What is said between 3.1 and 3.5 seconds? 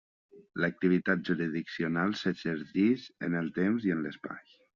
en